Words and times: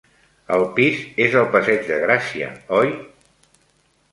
El 0.55 0.63
pis 0.77 1.03
és 1.27 1.37
al 1.41 1.45
Passeig 1.55 1.85
de 1.91 1.99
Gràcia, 2.05 2.49
oi? 2.81 2.91